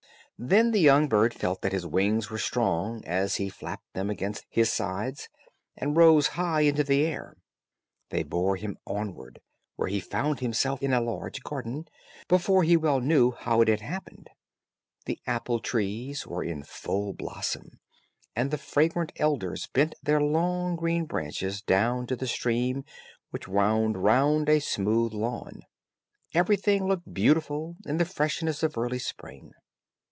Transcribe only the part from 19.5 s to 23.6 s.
bent their long green branches down to the stream which